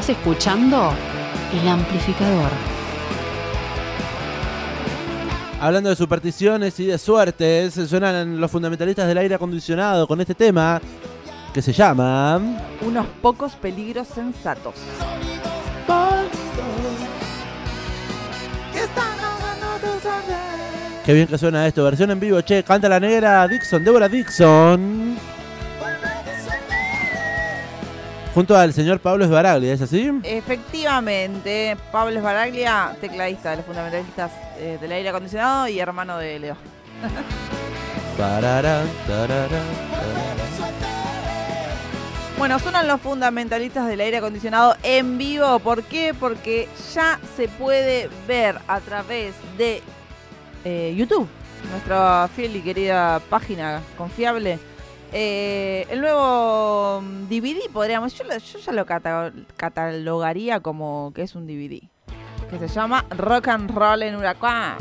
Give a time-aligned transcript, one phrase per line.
[0.00, 0.94] Estás escuchando
[1.52, 2.48] El Amplificador.
[5.60, 10.80] Hablando de supersticiones y de suertes, suenan los fundamentalistas del aire acondicionado con este tema
[11.52, 12.40] que se llama...
[12.80, 14.72] Unos pocos peligros sensatos.
[21.04, 25.39] Qué bien que suena esto, versión en vivo, che, canta la negra Dixon, Débora Dixon.
[28.34, 30.08] Junto al señor Pablo Esbaraglia, ¿es así?
[30.22, 36.56] Efectivamente, Pablo Esbaraglia, tecladista de los fundamentalistas eh, del aire acondicionado y hermano de Leo.
[42.38, 45.58] Bueno, sonan los fundamentalistas del aire acondicionado en vivo.
[45.58, 46.14] ¿Por qué?
[46.18, 49.82] Porque ya se puede ver a través de
[50.64, 51.28] eh, YouTube,
[51.70, 54.58] nuestra fiel y querida página confiable.
[55.12, 61.34] Eh, el nuevo mm, DVD, podríamos, yo, yo ya lo cata- catalogaría como que es
[61.34, 61.80] un DVD,
[62.48, 64.76] que se llama Rock and Roll en Huracán.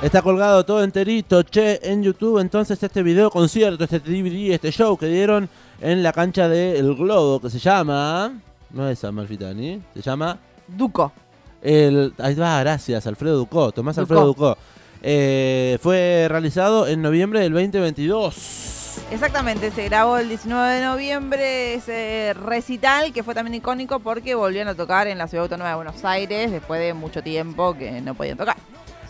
[0.00, 2.38] Está colgado todo enterito, che, en YouTube.
[2.38, 5.48] Entonces este video concierto, este DVD, este show que dieron
[5.80, 8.32] en la cancha del Globo, que se llama...
[8.70, 10.38] No es Amalfitani, se llama...
[10.68, 11.10] Duco.
[11.62, 14.02] El, ahí va, gracias, Alfredo Ducó, Tomás Ducó.
[14.02, 14.58] Alfredo Ducó.
[15.02, 18.98] Eh, fue realizado en noviembre del 2022.
[19.10, 24.68] Exactamente, se grabó el 19 de noviembre ese recital que fue también icónico porque volvían
[24.68, 28.14] a tocar en la Ciudad Autónoma de Buenos Aires después de mucho tiempo que no
[28.14, 28.56] podían tocar.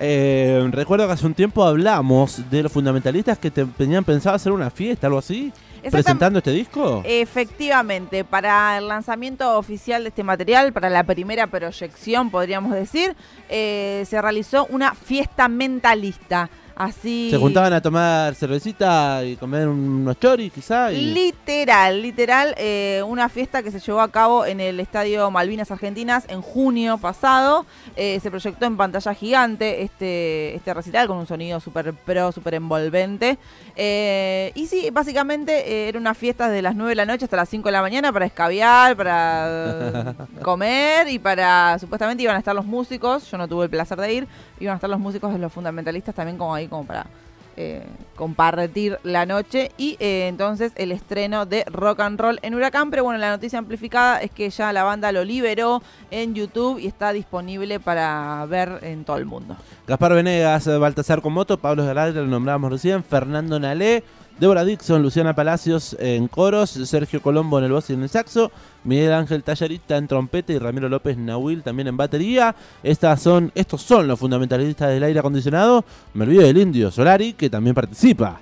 [0.00, 4.50] Eh, recuerdo que hace un tiempo hablamos de los fundamentalistas que te- tenían pensado hacer
[4.52, 5.52] una fiesta, algo así,
[5.90, 7.02] presentando este disco.
[7.04, 13.16] Efectivamente, para el lanzamiento oficial de este material, para la primera proyección, podríamos decir,
[13.48, 16.50] eh, se realizó una fiesta mentalista.
[16.74, 17.28] Así.
[17.30, 20.92] Se juntaban a tomar cervecita y comer unos choris, quizá.
[20.92, 21.12] Y...
[21.12, 26.24] Literal, literal, eh, una fiesta que se llevó a cabo en el Estadio Malvinas Argentinas
[26.28, 27.66] en junio pasado.
[27.96, 32.54] Eh, se proyectó en pantalla gigante este, este recital con un sonido súper pro, súper
[32.54, 33.38] envolvente.
[33.76, 37.36] Eh, y sí, básicamente eh, era una fiesta de las 9 de la noche hasta
[37.36, 41.78] las 5 de la mañana para escabiar, para comer y para.
[41.78, 43.30] Supuestamente iban a estar los músicos.
[43.30, 44.28] Yo no tuve el placer de ir.
[44.60, 47.06] Iban a estar los músicos de los fundamentalistas también, como ahí, como para
[47.54, 47.82] eh,
[48.16, 52.90] compartir la noche y eh, entonces el estreno de Rock and Roll en Huracán.
[52.90, 56.86] Pero bueno, la noticia amplificada es que ya la banda lo liberó en YouTube y
[56.86, 59.56] está disponible para ver en todo el mundo.
[59.86, 64.02] Gaspar Venegas, Baltasar Comoto, Pablo Galadra, lo nombramos recién, Fernando Nalé,
[64.42, 68.50] Débora Dixon, Luciana Palacios en coros, Sergio Colombo en el voz y en el saxo,
[68.82, 72.52] Miguel Ángel Tallarita en trompeta y Ramiro López Nahuil también en batería.
[72.82, 75.84] Estas son, estos son los fundamentalistas del aire acondicionado.
[76.12, 78.40] Me olvido del indio Solari, que también participa,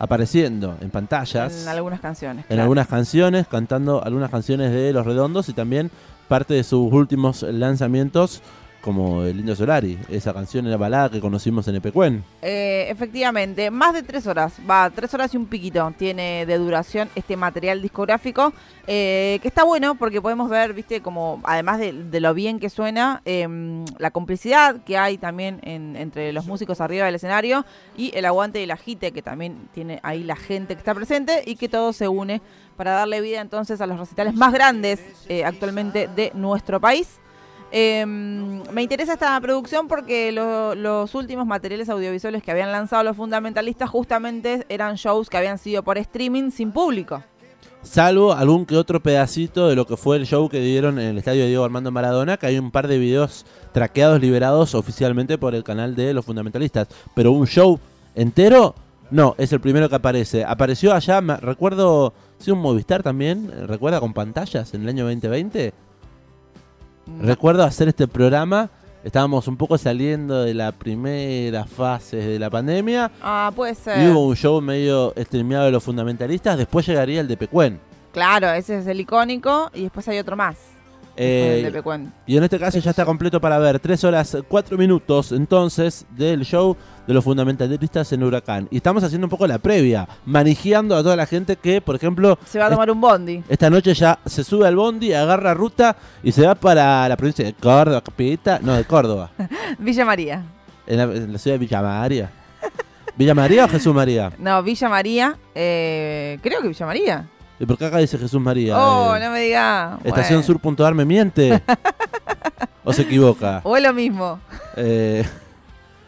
[0.00, 1.62] apareciendo en pantallas.
[1.62, 2.42] En algunas canciones.
[2.42, 2.62] en claro.
[2.62, 5.92] algunas canciones, cantando algunas canciones de Los Redondos y también
[6.26, 8.42] parte de sus últimos lanzamientos,
[8.84, 12.22] como El Indio Solari, esa canción, la balada que conocimos en Epecuen.
[12.42, 17.08] Eh, efectivamente, más de tres horas, va, tres horas y un piquito tiene de duración
[17.14, 18.52] este material discográfico,
[18.86, 22.68] eh, que está bueno porque podemos ver, viste, como además de, de lo bien que
[22.68, 27.64] suena, em, la complicidad que hay también en- entre los músicos arriba del escenario
[27.96, 31.42] y el aguante y el agite que también tiene ahí la gente que está presente
[31.46, 32.42] y que todo se une
[32.76, 37.18] para darle vida entonces a los recitales más grandes eh, actualmente de nuestro país.
[37.76, 43.16] Eh, me interesa esta producción porque lo- los últimos materiales audiovisuales que habían lanzado los
[43.16, 47.24] fundamentalistas justamente eran shows que habían sido por streaming sin público.
[47.82, 51.18] Salvo algún que otro pedacito de lo que fue el show que dieron en el
[51.18, 55.64] estadio Diego Armando Maradona, que hay un par de videos traqueados liberados oficialmente por el
[55.64, 56.86] canal de los fundamentalistas.
[57.12, 57.80] Pero un show
[58.14, 58.76] entero,
[59.10, 60.44] no, es el primero que aparece.
[60.44, 65.74] Apareció allá, me- recuerdo, sí, un Movistar también, recuerda con pantallas en el año 2020.
[67.20, 68.70] Recuerdo hacer este programa,
[69.04, 74.10] estábamos un poco saliendo de la primera fase de la pandemia Ah, puede y ser.
[74.10, 77.80] hubo un show medio streameado de los fundamentalistas, después llegaría el de Pecuen.
[78.12, 80.56] Claro, ese es el icónico y después hay otro más.
[81.16, 81.70] Eh,
[82.26, 86.44] y en este caso ya está completo para ver 3 horas 4 minutos entonces del
[86.44, 86.76] show
[87.06, 88.66] de los fundamentalistas en Huracán.
[88.70, 92.38] Y estamos haciendo un poco la previa, manejando a toda la gente que, por ejemplo,
[92.46, 93.44] Se va a tomar un bondi.
[93.48, 97.44] esta noche ya se sube al bondi, agarra ruta y se va para la provincia
[97.44, 99.30] de Córdoba, Capita, no, de Córdoba,
[99.78, 100.42] Villa María.
[100.86, 102.30] en la, en la ciudad de Villa María.
[103.16, 104.32] ¿Villa María o Jesús María?
[104.38, 105.36] No, Villa María.
[105.54, 107.28] eh, creo que Villa María.
[107.64, 108.76] ¿Y por qué acá dice Jesús María?
[108.78, 109.98] Oh, Eh, no me diga.
[110.04, 110.60] Estación Bueno.
[110.62, 111.62] Sur.ar me miente.
[112.84, 113.62] ¿O se equivoca?
[113.64, 114.38] O es lo mismo.
[114.76, 115.24] Eh,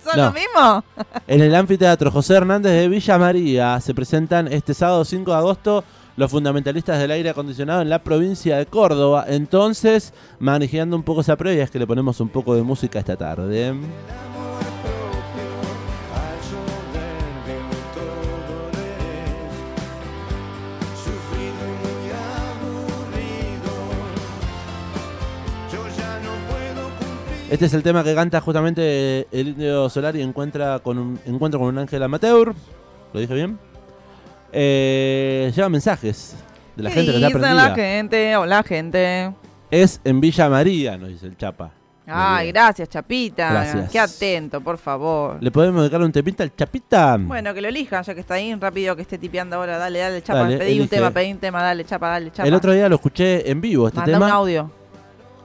[0.04, 0.26] ¿Son No.
[0.26, 0.84] lo mismo?
[1.26, 5.84] En el anfiteatro José Hernández de Villa María se presentan este sábado 5 de agosto
[6.18, 9.24] los fundamentalistas del aire acondicionado en la provincia de Córdoba.
[9.28, 13.16] Entonces, manejando un poco esa previa, es que le ponemos un poco de música esta
[13.16, 13.74] tarde.
[27.56, 31.58] Este es el tema que canta justamente el Indio Solar y encuentra con un encuentro
[31.58, 32.54] con un ángel amateur.
[33.14, 33.58] ¿Lo dije bien?
[34.52, 36.36] Eh, lleva mensajes
[36.76, 37.54] de la ¿Qué gente que está prendida.
[37.54, 38.36] la gente?
[38.36, 39.32] Hola, gente.
[39.70, 41.70] Es en Villa María, nos dice el Chapa.
[42.06, 42.54] Ay, bien.
[42.56, 43.50] gracias, Chapita.
[43.50, 43.90] Gracias.
[43.90, 45.38] Qué atento, por favor.
[45.40, 47.16] ¿Le podemos dedicarle un temita al Chapita?
[47.18, 49.78] Bueno, que lo elijan, ya que está ahí, rápido que esté tipeando ahora.
[49.78, 50.40] Dale, dale, Chapa.
[50.40, 52.46] Dale, pedí un tema, pedí un tema, dale, Chapa, dale, Chapa.
[52.46, 54.26] el otro día lo escuché en vivo, este Manda tema.
[54.26, 54.70] un audio.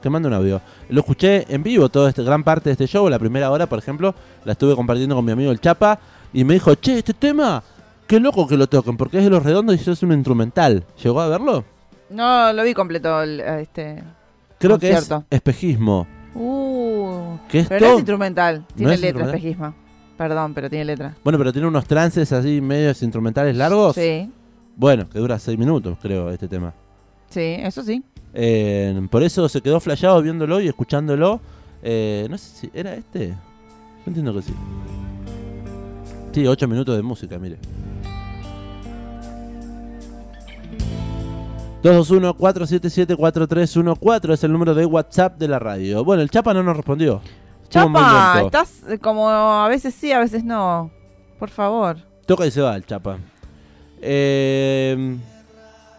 [0.02, 0.60] Te mando un audio.
[0.90, 3.08] Lo escuché en vivo, toda este, gran parte de este show.
[3.08, 4.14] La primera hora, por ejemplo,
[4.44, 5.98] la estuve compartiendo con mi amigo el Chapa.
[6.34, 7.62] Y me dijo, che, este tema,
[8.06, 10.84] qué loco que lo toquen, porque es de los redondos y eso es un instrumental.
[11.02, 11.64] ¿Llegó a verlo?
[12.10, 14.02] No, lo vi completo, el- este...
[14.58, 16.06] Creo que es espejismo.
[16.34, 19.34] Uh, ¿Qué es pero no es instrumental, tiene es letra, instrumental?
[19.38, 19.74] espejismo.
[20.16, 21.14] Perdón, pero tiene letra.
[21.24, 23.94] Bueno, pero tiene unos trances así, medios instrumentales largos.
[23.96, 24.30] Sí,
[24.76, 26.72] Bueno, que dura seis minutos, creo, este tema.
[27.28, 28.02] sí, eso sí.
[28.34, 31.40] Eh, por eso se quedó flasheado viéndolo y escuchándolo.
[31.82, 33.28] Eh, no sé si era este.
[33.28, 33.36] Yo
[34.06, 34.54] entiendo que sí.
[36.32, 37.58] Sí, ocho minutos de música, mire.
[41.82, 46.02] 221-477-4314 es el número de WhatsApp de la radio.
[46.04, 47.20] Bueno, el Chapa no nos respondió.
[47.68, 50.92] Chapa, estás eh, como a veces sí, a veces no.
[51.38, 51.96] Por favor.
[52.26, 53.18] Toca y se va el Chapa.
[54.00, 55.16] Eh,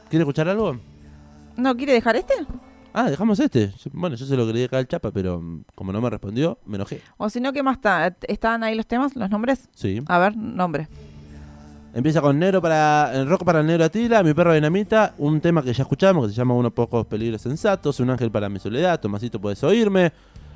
[0.10, 0.78] ¿Quiere escuchar algo?
[1.58, 2.34] ¿No quiere dejar este?
[2.94, 3.74] Ah, dejamos este.
[3.92, 6.76] Bueno, yo se lo quería acá al Chapa, pero mm, como no me respondió, me
[6.76, 7.02] enojé.
[7.18, 8.16] O si no, ¿qué más está?
[8.28, 9.68] ¿Están ahí los temas, los nombres?
[9.74, 10.00] Sí.
[10.08, 10.88] A ver, nombre.
[11.96, 15.62] Empieza con Negro para el rock para el Negro Atila, mi perro Dinamita, un tema
[15.62, 19.00] que ya escuchamos que se llama Unos pocos peligros sensatos, Un ángel para mi soledad,
[19.00, 20.12] Tomasito puedes oírme,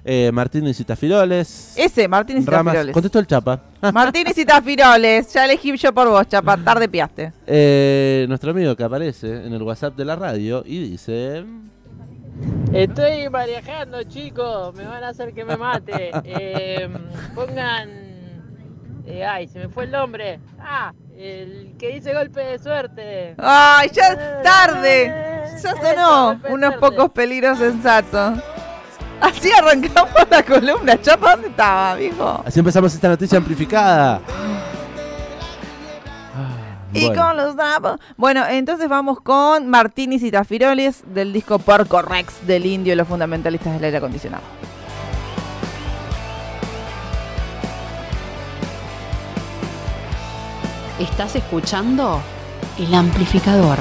[0.09, 2.93] eh, Martínez y Tafiroles, Ese, Martín y Ramas, Tafiroles.
[2.93, 3.59] contestó el Chapa.
[3.93, 5.33] Martín y Tafiroles.
[5.33, 6.55] Ya elegí yo por vos, Chapa.
[6.63, 7.33] Tarde piaste.
[7.45, 11.43] Eh, nuestro amigo que aparece en el WhatsApp de la radio y dice...
[12.71, 14.73] Estoy manejando, chicos.
[14.75, 16.11] Me van a hacer que me mate.
[16.23, 16.87] Eh,
[17.35, 17.89] pongan.
[19.07, 20.39] eh, ay, se me fue el nombre.
[20.59, 23.35] Ah, el que dice golpe de suerte.
[23.39, 25.07] ¡Ay, ya tarde!
[25.07, 26.39] Ya Eso, sonó.
[26.49, 28.39] Unos pocos peligros sensatos.
[29.21, 31.01] Así arrancamos la columna.
[31.01, 32.43] Chapa, ¿dónde estaba, viejo?
[32.45, 34.21] Así empezamos esta noticia amplificada.
[36.93, 37.21] Y bueno.
[37.21, 37.99] con los trapos.
[38.15, 43.07] Bueno, entonces vamos con Martínez y Tafiroles del disco Porco Rex del Indio y los
[43.07, 44.43] fundamentalistas del aire acondicionado.
[50.99, 52.19] Estás escuchando
[52.79, 53.77] El Amplificador.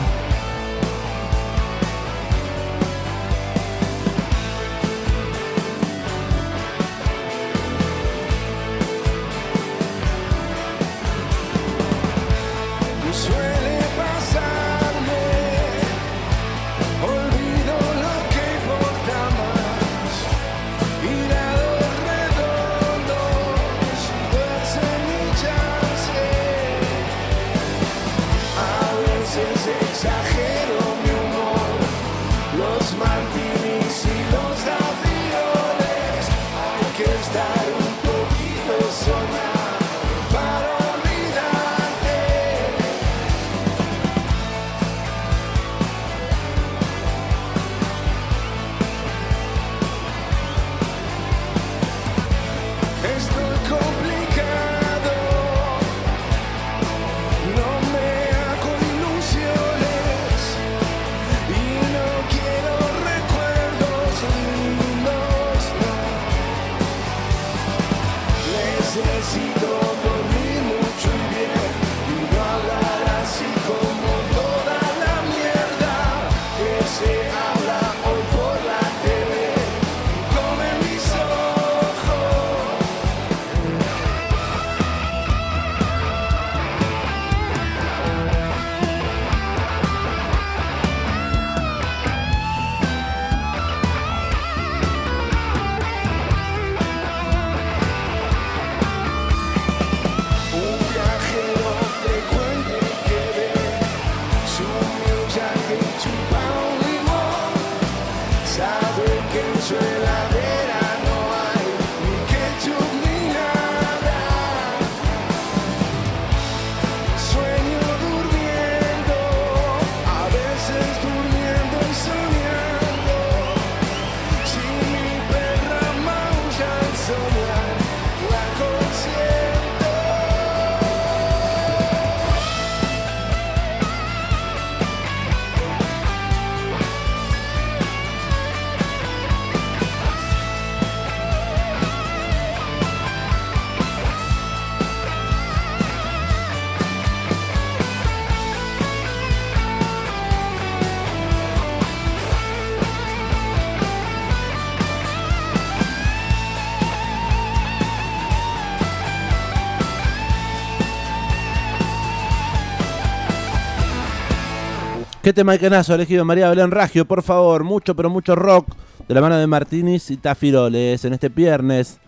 [165.27, 165.59] ¿Qué tema hay
[165.91, 167.05] ha elegido María Belén Ragio?
[167.05, 168.77] Por favor, mucho, pero mucho rock.
[169.09, 171.99] De la mano de Martínez y Tafiroles en este viernes